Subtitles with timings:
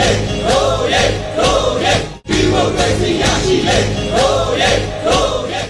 [0.00, 0.10] လေ
[0.48, 1.02] ရိုးရဲ
[1.38, 1.94] ရိုးရဲ
[2.28, 3.78] ဒီမိုကရေစီရရှိလေ
[4.14, 4.70] ရိုးရဲ
[5.06, 5.62] ရိုးရဲ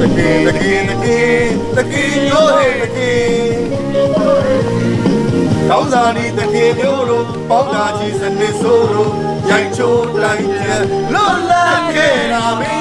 [0.00, 1.44] တကယ်တကယ်တကယ်
[1.76, 3.43] တကယ်မျိုးဟဲ့တကယ်
[5.70, 9.12] ကောင်းစားနေတကယ်မျိုးတို့ပေါင်းတာကြီးစနစ်ဆိုးတို့
[9.50, 10.82] ရိုက်ချိုးတိုင်းကျန်
[11.14, 12.74] လွတ်လပ်ခဲ့တာပဲ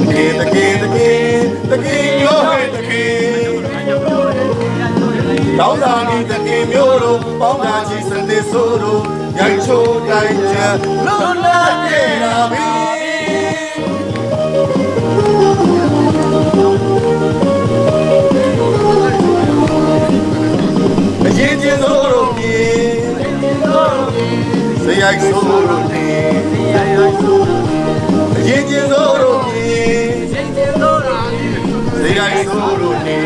[0.00, 3.22] တကယ်တကယ်တကယ်တကယ်မျိုးဟဲ့တကယ်
[5.58, 9.02] ကောင်းစားနေတကယ်မျိုးတို့ပေါင်းတာကြီးစနစ်ဆိုးတို့
[9.38, 12.91] ရိုက်ချိုးတိုင်းကျန်လွတ်လပ်ခဲ့တာပဲ
[24.84, 26.06] စရိုက်စိုးတို့နေ
[26.74, 26.78] အ
[28.48, 29.82] ရင်ချင်းစိုးတို့ပြေ
[32.00, 33.18] စရိုက်စိုးတို့နေ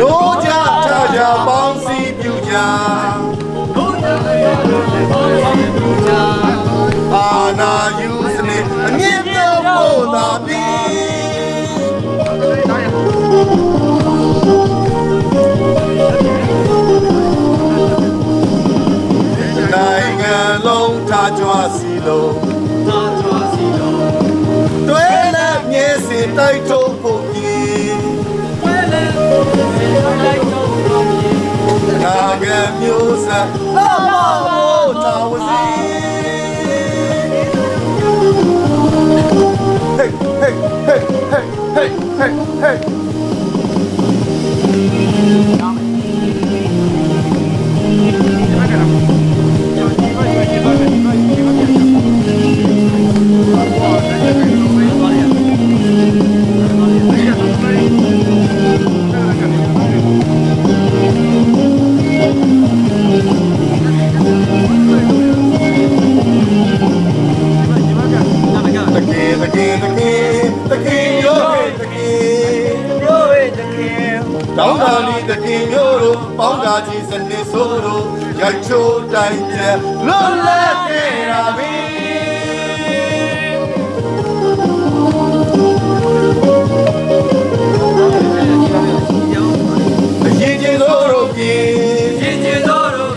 [0.00, 0.33] တို့ကြထ
[21.38, 22.36] လုံး
[22.86, 24.04] ထားကြွစီလုံး
[24.88, 27.96] တွဲလက်မြဲစင်တိုက်ထုတ်ဖို့ကြီး
[28.62, 34.14] နိုင်ငံမျိုးဆက်လာမ
[34.54, 35.62] ဖို့တာဝစီ
[39.98, 40.10] Hey,
[40.42, 40.54] hey,
[40.88, 41.00] hey,
[41.32, 41.44] hey,
[41.76, 41.88] hey,
[42.18, 42.32] hey,
[42.62, 42.78] hey.
[77.84, 78.04] တို့
[78.40, 79.58] ရိုက်ချိုးတိုင်းကျ
[80.06, 81.72] လွတ်လပ်ခဲ့တာပဲ
[90.24, 91.54] အရင်ချင်းတို့တို့ပြေ
[92.20, 93.12] ချင်းချင်းတို့တို့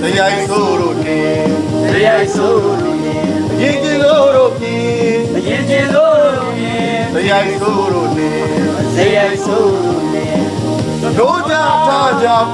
[0.00, 1.20] စရိုက်ဆိုးတို့နေ
[1.90, 2.78] ဇရိုက်ဆိုးတို့
[3.52, 4.76] အရင်ချင်းတို့တို့ပြေ
[5.36, 6.52] အရင်ချင်းတို့တို့
[7.12, 8.30] စရိုက်ဆိုးတို့နေ
[8.94, 9.98] ဇရိုက်ဆိုးတို့
[11.18, 11.67] တို့ကြထားကြ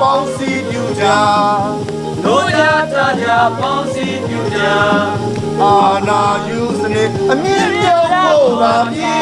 [0.01, 1.05] ပေါင်းစည်းပြုကြ
[2.25, 2.63] တို့ကြ
[2.95, 3.27] တာကြ
[3.59, 4.61] ပေါင်းစည်းပြုကြ
[5.61, 5.77] အာ
[6.09, 9.17] နာယူစနစ်အမြင့်ပြောင်းဖို့ပါပြီ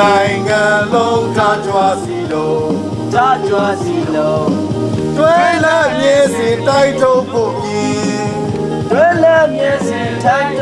[0.00, 2.66] နိုင်ငံလုံးထားကြွားစီလို့
[3.14, 4.50] တာကြွားစီလုံး
[5.16, 7.82] တွဲလက်မြဲစင်တိုက်ထုတ်ဖို့ပြီ
[8.90, 10.61] တွဲလက်မျက်စင်ထိုင်တ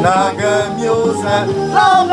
[0.00, 1.46] အနာဂတ်မျိုးဆက်
[1.76, 2.10] လောင်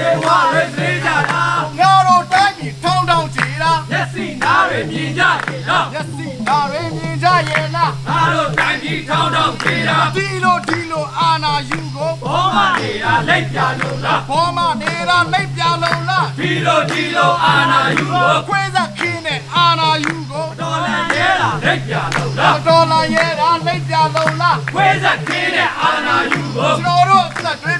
[0.00, 1.44] တွေဝါရသေးကြတာ
[1.78, 27.74] ငါတို့တိုင်းပြည်ထောင်းထောင်းကြည်လားမျက်စိနားရမြင်ကြရဲ့လားမျက်စိနားရမြင်ကြရဲ့လားငါတို့တိုင်းပြည်ထောင်းထောင်းပြေးတာဒီလိုဒီလိုအာနာယူကိုဘောမနေတာလက်ပြလို့လားဘောမနေတာမိတ်ပြလုံးလားဒီလိုဒီလိုအာနာယူကိုခွေးသက်ခင်းနဲ့အာနာယူကိုတော်လန်ရဲတာလက်ပြလို့လားတော်လာရဲတာမိတ်ပြလုံးလားခွေးဆက်ခင်းတဲ့အာနာယူကိုကျွန်တော်တို့အသက်တွေ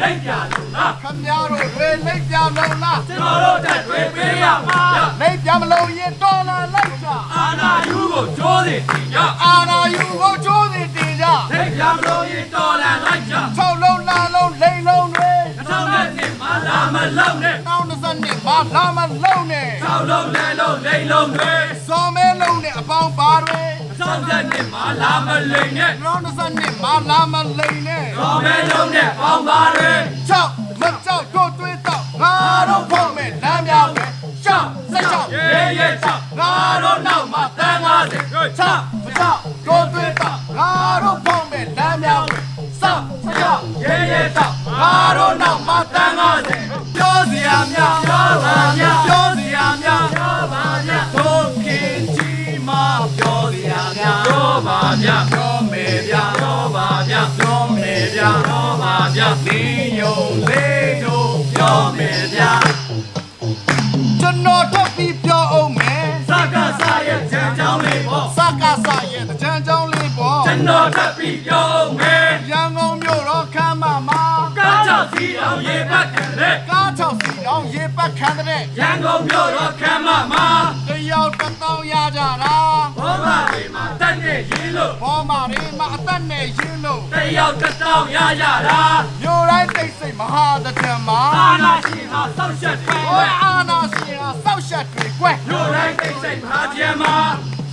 [0.00, 4.82] လက်ပြလို့လားခမများတို့တွေမိတ်ပြလုံးလားကျွန်တော်တို့တက်တွေပေးရမှာ
[5.20, 7.16] မိတ်ပြမလုံးရင်တော်လာလိုက်တာ
[8.66, 21.52] စီတင်ကြအာနာယူကိုကျိုးစီတင်ကြထိတ်ပြောင်လို့ရင်တော်လန်လိုက်ကြ၆လုံးလာလုံးလိန်လုံးတွေအထောက်နဲ့နှစ်မှာလာမလုံးနဲ့နောက်၂စနစ်မှာလာမလုံးနဲ့ထောက်လုံးလဲလုံးလိန်လုံးတွေ
[21.88, 27.34] စော်မဲလုံးနဲ့အပေါင်းပါတွေအထောက်နဲ့နှစ်မှာလာမလိန်နဲ့နောက်၂စနစ်မှာလာမ
[54.56, 62.52] ပြောပါမြပြောမယ်ဗျာပြောပါမြပြောမယ်ဗျာပြောပါမြလင်းယုံလေးတို့ပြောမယ်ဗျာ
[64.20, 74.24] ကျွန်တော်တက်ပြီးပြောအောင်မယ်စကားစားရဲ့ကြံကြောင်းလေးပေါ့စကားစရဲ့တကြံကြောင်းလေးပေါ့ကျွန်တော်ထပ်ပြီးပြောအောင်မယ်ရန်ကုန်မြို့တော်ခမ်းမမှာ
[74.58, 80.35] ကားကြောက်စီအောင်ရေပတ်ခံတဲ့ကား၆စီအောင်ရေပတ်ခံတဲ့ရန်ကုန်မြို့တော်ခမ်းမမှာ
[86.36, 88.82] နဲ့ရင်းလို့တယောက်တစ်တောင်းရရတာ
[89.22, 97.16] မြို့တိုင်းတိတ်ဆိတ်မဟာတကြံမှာအာနာရှင်ဟာစောက်ချက်တွေဟိုအာနာရှင်ဟာစောက်ရှက်တွေကွဲမြို့တိုင်းတိတ်ဆိတ်မဟာကျမ်းမှာ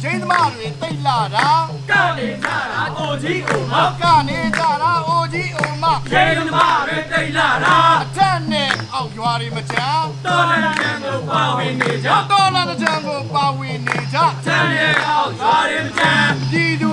[0.03, 1.47] ရင်းသမားတွေတိတ်လာတာ
[1.89, 16.92] ကနေကြတာအိုကြီးအိုမကနေကြတာအိုကြီးအိုမရေသမားတွေတိတ်လာတာအထက်နဲ့အောက်ရွာတွေမချမ်းတော်လန်ကျန်ကိုပါဝင်နေကြတော်လာတဲ့ကြံကိုပါဝင်နေကြချမ်းမြေအောင်ရွာတွေမကျန်ပြည်သူလ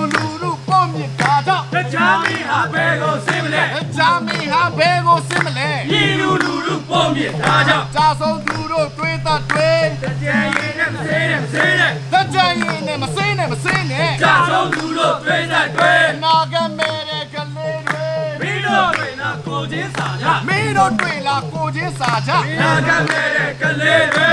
[1.47, 18.07] တာတော့တချမ်းမီဟာဘဲကိုစင်မလဲအချမ်းမီဟာဘဲကိုစင်မလဲပြည်လူလူလူပုံမြင့်ထားကြောင့်ကြာဆုံးသူတို့တွေးတတ်တွေးတကြံရင်နဲ့မသေးနဲ့မသေးနဲ့တကြရင်နဲ့မစိမ့်နဲ့မစိမ့်နဲ့ကြာဆုံးသူတို့တွေးသက်တွေအနာဂတ်မဲ့တဲ့ကလေးတွေ
[18.41, 24.31] မင်းတို့တွေနာကိုချင်းစာကြမင်းတို့တွေလာကိုချင်းစာကြနာကမဲ့တဲ့ကလေးတွေ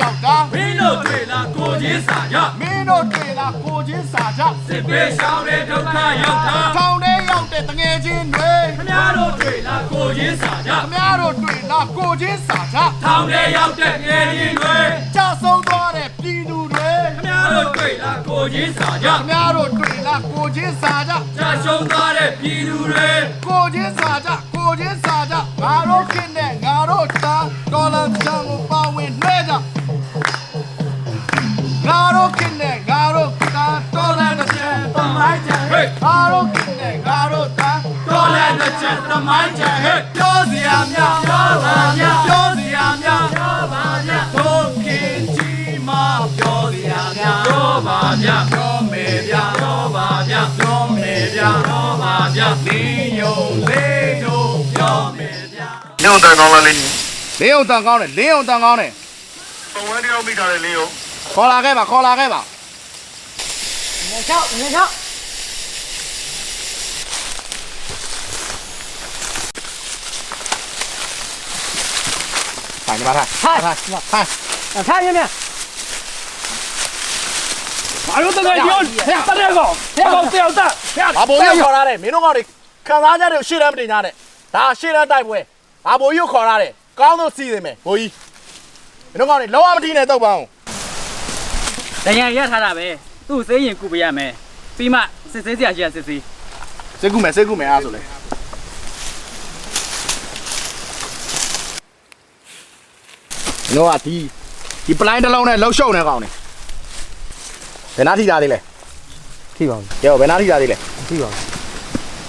[0.00, 14.78] ရောက်တာမင်းတို့တွေနာကိုချင်းစာကြမင်းတို့တွေလာကိုချင်းစာကြစစ်ပေးရှောင်းတဲ့ဒုက္ခရောက်တာထောင်ထဲရောက်တဲ့တငယ်ချင်းတွေခင်ဗျားတို့တွေနာကိုချင်းစာကြခမရတို့တွေလာကိုချင်းစာကြထောင်ထဲရောက်တဲ့ငယ်ချင်းတွေ
[15.14, 23.10] ကြာဆုံးသွားတဲ့ပြည်သူတွေခင်ဗျားတို့တွေနာကိုချင်းစာကြခမရတို့တွေလာကိုချင်းစာကြကြာရှုံးသွားတဲ့ပြည်သူတွေ
[23.46, 24.30] ကိုချင်းစာကြ
[38.88, 46.04] ချက်တမိုင်းချန်ဟဲ့ပြောစရာများပြောပါမြပြောစရာများပြောပါမြတို့ခင်ကြီးမှာ
[46.36, 55.68] ပြောစရာများပြောပါမြပြောမယ်ဗျာပြောပါမြပြောမယ်ဗျာပြောပါမြလင်းယုံလေးတို့ပြောမယ်ဗျာ
[56.02, 56.76] ညောင်းတန်ကောင်းလားလေး
[57.40, 58.92] လင်းယုံတန်ကောင်းတယ်လင်းယုံတန်ကောင်းတယ်
[59.74, 60.86] ပုံဝဲတယောက်မိတာလေလေးရော
[61.34, 62.40] ခေါ်လာခဲ့ပါခေါ်လာခဲ့ပါ
[64.76, 64.84] ငါ
[72.88, 73.76] ถ่ายมาถ่ายถ่ายถ่าย
[74.12, 75.28] ถ่ายถ่ายเนี่ยเนี่ย
[78.08, 80.70] ဘာလို့တကယ်ပြောတတဲ့ကောင်တကောင်တယောက်တက်
[81.16, 82.42] ဘာဘိုးကြီးခေါ်ရတယ်မင်းတို့ကောင်တွေ
[82.88, 84.12] ခံစားကြတယ်ရှေ့တန်းမတင်ကြနဲ့
[84.54, 85.38] ဒါရှေ့တန်းတိုက်ပွဲ
[85.84, 88.12] ဘာဘိုးကြီးခေါ်ရတယ်ကောင်းလို့စီးနေမယ်ဘိုးကြီး
[89.10, 90.46] မင်းတို့ကောင်တွေလောမတိနဲ့တော့ပါအောင်
[92.06, 92.86] တကယ်ရထားတာပဲ
[93.28, 94.32] သူ့စေးရင်ကုပရမယ်
[94.76, 95.00] ပြီးမှ
[95.32, 96.22] စစ်စေးစရာရှိရစစ်စေး
[97.00, 98.00] စစ်ကုမယ်စစ်ကုမယ်အားဆိုလဲ
[103.78, 104.16] တို့ကဒီ
[104.86, 106.28] ဒီပလိုင်းတစ်လုံးနဲ့လှုပ်ရှုပ်နေကောင်နေ
[107.96, 108.58] ဘယ်နာထိတာသေးလဲ
[109.56, 110.76] ထိပါဘူးကျော်ဘယ်နာထိတာသေးလဲ
[111.08, 111.42] ထိပါဘူး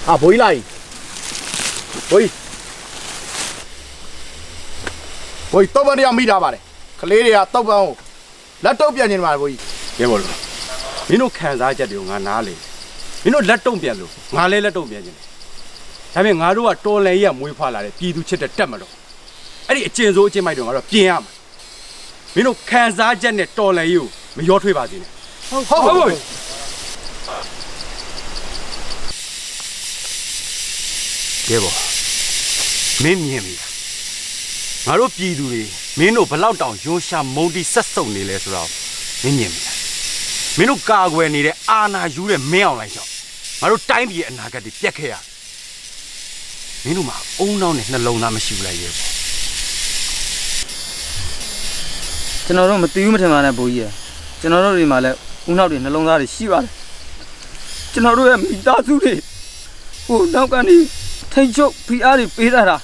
[0.08, 0.64] အာဘိုးကြီးလာကြီး
[2.10, 2.32] ဘိုးကြီး
[5.52, 6.62] ဘိုးကြီးတော့ပန်းတရားမိထားပါတယ်
[7.00, 7.94] ကလေးတွေကတော့ပန်းကို
[8.64, 9.60] လက်တော့ပြန်နေတယ်ပါဘိုးကြီး
[10.00, 10.30] ရဲဘော်လို့
[11.08, 12.54] မင်းတို့ခံစားချက်တွေကိုငါနားလေ
[13.22, 15.16] မင်းတို့လက်တုံပြန်လို့ငါလည်းလက်တုံပြန်ခြင်း
[16.14, 18.92] ဒါပေမဲ့ငါတို့ကတော်လဲရမွေးဖွားလာတဲ့ပြည်သူချစ်တဲ့တက်မလို့
[19.66, 21.39] အဲ့ဒီအကျဉ်စိုးအကျဉ်မိုက်တွေငါတို့ပြင်ရမှာ
[22.34, 25.10] မင်းတို့ခံစားချက်နဲ့တော်လဲရေးကိုမရောထွေးပါစေနဲ့
[25.50, 26.08] ဟုတ်ဟုတ်ဟုတ်
[31.50, 31.76] ရဲဘော်
[33.02, 33.54] မင်းမြင်ပြီ
[34.86, 35.62] ငါတို့ပြည်သူတွေ
[35.98, 38.68] မင်းတို့ဘလောက်တောင်ရုံးရှာမုန်တီဆက်စုပ်နေလဲဆိုတော့
[39.22, 39.62] မင်းမြင်ပြီ
[40.58, 43.10] မင်းတို့ကာကွယ်နေတဲ့အာနာယူတဲ့မင်းအောင်လိုက်ကြောင့်
[43.60, 45.22] ငါတို့တိုင်းပြည်ရဲ့အနာဂတ်တွေပြက်ခဲ့ရတယ်
[46.84, 49.10] မင်းတို့မှာအုံနောက်နဲ့နှလုံးသားမရှိဘူးလားရဲဘော်
[52.50, 53.86] ကျွန်တော်တို့မတီးဘူးမထင်ပါနဲ့ဘူကြီးရ
[54.40, 55.14] ကျွန်တော်တို့ဒီမှာလဲဥ
[55.50, 56.70] ဦးနောက်တွေနှလုံးသားတွေရှိပါတယ်
[57.92, 59.14] ကျွန်တော်တို့ရဲ့မိသားစုတွေ
[60.06, 60.76] ဟိုနောက်ကနေ
[61.32, 62.76] ထိတ်ချုပ်ဖိအားတွေပေးတာတာ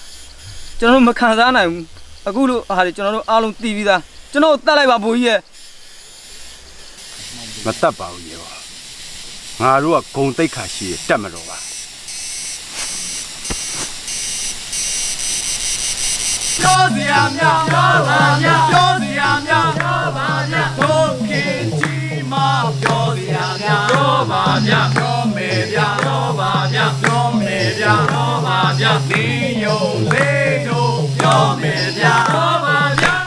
[0.78, 1.84] ကျွန်တော်တို့မခံစားနိုင်ဘူး
[2.28, 4.00] အခုလိုအားတွေကျွန်တော်တို့အားလုံးတည်ပြီးသား
[4.32, 5.40] ကျွန်တော်တို့တတ်လိုက်ပါဘိုးကြီးရဲ့
[7.64, 8.52] မတတ်ပါဘူးရေပါ
[9.60, 11.58] ငါတို့ကဂုံတိတ်ခါရှိရတက်မတော်ပါ
[16.60, 19.05] ပြောစရာများပြောပါများပြောစရာ
[19.44, 21.30] များပြောပါများဒုက္ခ
[21.78, 22.48] ကြီးမှာ
[22.80, 29.24] ပြောစရာများပြောပါများပြောမယ်ဗျာပြောပါများပြောမယ်ဗျာပြောပါများနေ
[29.64, 33.22] ယုံလေးတို့ပြောမယ်ဗျာပြောပါများ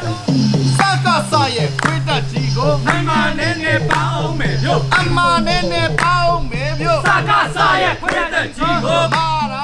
[0.78, 9.62] စကားစရဲ့ခွေးတက်ကြီးကိုနိုင်မနဲ့နဲ့ပေါင်းမယ်မြို့အမနဲ့နဲ့ပေါင်းမယ်မြို့စကားစရဲ့ခွေးတက်ကြီးကိုမာရာ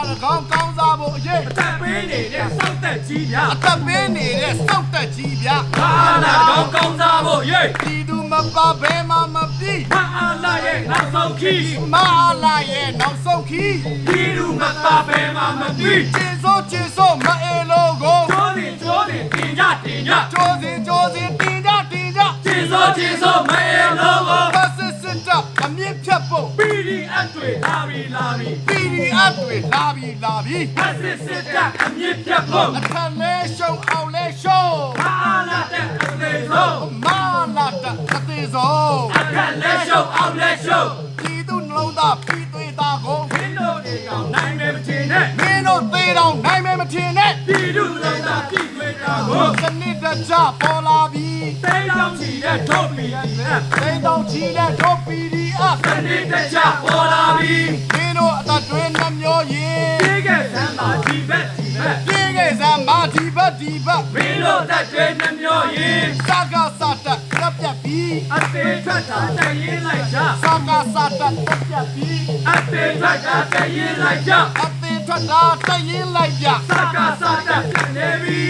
[3.16, 5.92] က်တက်ကြီးဗျာအသက်ပေးနေတဲ့စောက်တက်ကြီးဗျာမာ
[6.24, 13.76] နာကောင်းကောင်းစားဖို့ရေးဒီသူမပါဘဲမှမပြီးမာအာလာရဲ့နောက်ဆုံးခီးမာအာလာရဲ့နောက်ဆုံးခီး
[14.08, 24.75] ဒီသူမပါဘဲမှမပြီးကျင်းစိုးကျင်းစိုးမအေလိုကိုကျိုးစီကျိုးစီတင်ကြတင်ကြကျိုးစီကျိုးစီတင်ကြတင်ကြကျင်းစိုးကျင်းစိုးမအေလိုကို
[25.36, 34.66] ပတ်စစ်စစ်တပ်အမြင့်ဖြတ်ဖို့ PDF တွေလာပြီလာပြီ PDF တွေလာပြီလာပြီပတ်စစ်စစ်တပ်အမြင့်ဖြတ်ဖို့အထက်လဲရှုံအောင်လဲရှုံ
[35.02, 35.14] မာ
[35.50, 37.20] လာတဲ့အသေးဆုံးမာ
[37.58, 40.84] လာတဲ့အသေးဆုံးအထက်လဲရှုံအောင်လဲရှုံ
[41.20, 51.15] ပြည်သူနှလုံးသားပြည်သွေးသားကိုမင်းတို့တွေကောင်နိုင်မယ်မထင်နဲ့မင်းတို့သေးတော့နိုင်မယ်မထင်နဲ့ပြည်သူနှလုံးသားပြည်သွေးသားကိုစနစ်တကျပေါ်လာပြီ
[51.66, 57.58] တိတ်တောင်ချီတဲ့ဒုတ်ပီဒီအတိတ်တောင်ချီတဲ့ဒုတ်ပီဒီအစနစ်တကျပေါ်လာပြီ
[57.94, 78.44] မင်းတို့အသက်တွင်းနှမျိုးရင်ပြေးခဲ့စမ်းပါဒီဘက်ဒီဘက်ပြေးခဲ့စမ်းပါဒီဘက်ဒီဘက်မင်းတို့အသက်တွင်းနှမျိုးရင်စကားစတတ်ပြပြပြီးအသေးထွက်တာတရင်လိုက်ကြစကားစတတ်ပြပြပြီးအသေးထွက်တာတရင်လိုက်ကြအသေးထွက်တာတရင်လိုက်ကြစကားစတတ်ပြနေပြီ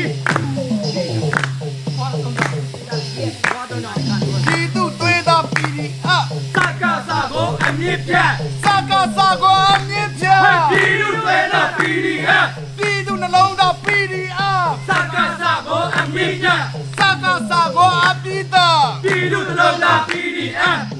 [3.76, 6.10] ဒီသူတွေးတာပြီးဒီအ
[6.56, 8.32] စကားစကိုအမြင့်ပြတ်
[8.64, 10.40] စကားစကိုအမြင့်ပြတ်
[10.72, 12.32] ဒီသူတွေးတာပြီးဒီအ
[12.78, 14.42] ဒီသူနှလုံးသားပြီးဒီအ
[14.88, 16.62] စကားစကိုအမြင့်ပြတ်
[16.98, 18.68] စကားစကိုအပိတာ
[19.04, 20.95] ဒီသူနှလုံးသားပြီးဒီအဒီသူအင်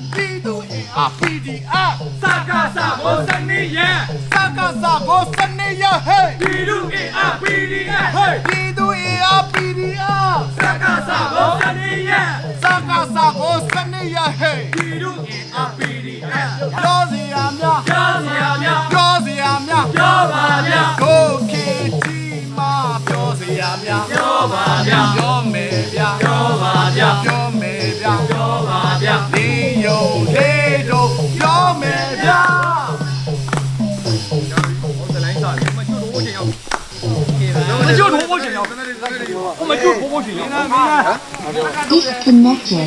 [0.98, 1.76] အားပြီးဒီအ
[2.22, 3.80] စကားစကိုစနေရ
[4.34, 10.06] စကားစကိုစနေရဟဲ့ဒီသူအင်အားပြီးဒီအဟဲ့ဒီသူအင်အားပြီးဒီအ
[10.58, 12.12] စကားစကိုစနေရ
[12.64, 16.28] စကားစကိုစနေရဟဲ့ဒီသူအင်အားပြီးဒီအ
[16.82, 21.68] ပြောစရာများပြောစရာများပြောစရာများပြောပါများကိုခေ
[22.06, 22.20] တီ
[22.58, 22.74] မာ
[23.08, 25.25] ပြောစရာများပြောပါများ
[41.92, 42.82] disconnected.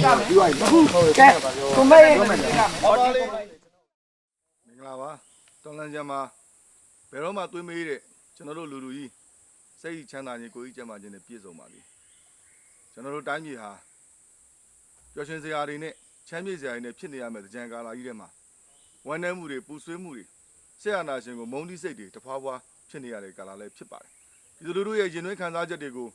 [4.66, 5.10] မင်္ဂလာပါ
[5.62, 6.20] တော်လန်ကျမ်းမှာ
[7.10, 8.00] ဘယ်တော့မှသွေးမေးတဲ့
[8.36, 9.10] ကျွန်တော်တို့လူလူကြီး
[9.80, 11.80] စိတ်ချမ်းသာခြင်းကိုယ်ကြီးကျမ်းမာခြင်းနဲ့ပြည့်စုံပါလိ
[12.92, 13.70] ကျွန်တော်တို့တိုင်းပြည်ဟာ
[15.14, 15.94] ပျော်ရွှင်စရာတွေနဲ့
[16.28, 18.28] ချမ်းမြေ့စရာတွေနဲ့ဖြစ်နေရမယ့်ကြံကာလာကြီးထဲမှာ
[19.06, 20.24] ဝမ်းနည်းမှုတွေပူဆွေးမှုတွေ
[20.82, 22.54] ဆက်အာနာရှင်ကိုမုန်းတိစိတ်တွေတဖွာဖွာ
[22.88, 24.17] ဖြစ်နေရတဲ့ကာလာလည်းဖြစ်ပါတယ်
[24.58, 26.08] ဒီလိုလူတို့ရဲ့ရင်သွေးခံစားချက်တွေကို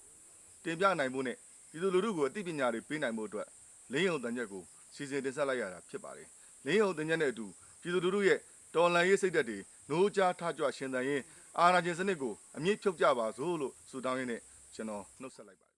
[0.63, 1.37] တင်ပြနိုင်ဖို့နဲ့
[1.71, 3.47] ဒီလိုလူတို့ကိုအသိပညာတွေပေးနိုင်ဖို့အတွက်
[3.91, 4.63] လင်းယုံတန်ချက်ကို
[4.95, 6.27] စီစဉ်တင်ဆက်လိုက်ရတာဖြစ်ပါတယ်
[6.65, 7.45] လင်းယုံတန်ချက်နဲ့အတူ
[7.81, 8.39] ပြည်သူလူထုရဲ့
[8.75, 9.57] တော်လန်ရေးစိတ်ဓာတ်တွေ
[9.89, 11.21] နိုးကြားထကြွရှင်သန်ရင်
[11.59, 14.41] အာဏာရှင်စနစ်ကိုအမြင့်ဖြုတ်ကြပါစို့လို့ဆုတောင်းရင်းနဲ့
[14.75, 15.72] ကျွန်တော်နှုတ်ဆက်လိုက်ပါတယ်